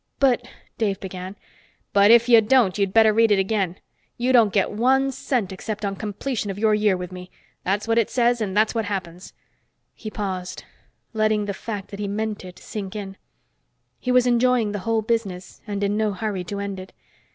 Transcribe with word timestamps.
"But" 0.19 0.47
Dave 0.79 0.99
began. 0.99 1.35
"But 1.93 2.09
if 2.09 2.27
you 2.27 2.41
don't, 2.41 2.75
you'd 2.75 2.91
better 2.91 3.13
read 3.13 3.29
it 3.31 3.37
again. 3.37 3.75
You 4.17 4.33
don't 4.33 4.51
get 4.51 4.71
one 4.71 5.11
cent 5.11 5.51
except 5.51 5.85
on 5.85 5.95
completion 5.95 6.49
of 6.49 6.57
your 6.57 6.73
year 6.73 6.97
with 6.97 7.11
me. 7.11 7.29
That's 7.63 7.87
what 7.87 7.99
it 7.99 8.09
says, 8.09 8.41
and 8.41 8.57
that's 8.57 8.73
what 8.73 8.85
happens." 8.85 9.33
He 9.93 10.09
paused, 10.09 10.63
letting 11.13 11.45
the 11.45 11.53
fact 11.53 11.91
that 11.91 11.99
he 11.99 12.07
meant 12.07 12.43
it 12.43 12.57
sink 12.57 12.95
in. 12.95 13.15
He 13.99 14.11
was 14.11 14.25
enjoying 14.25 14.71
the 14.71 14.79
whole 14.89 15.03
business, 15.03 15.61
and 15.67 15.83
in 15.83 15.97
no 15.97 16.13
hurry 16.13 16.43
to 16.45 16.59
end 16.59 16.79
it. 16.79 16.93